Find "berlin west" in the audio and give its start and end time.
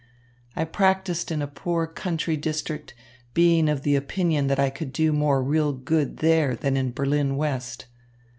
6.91-7.85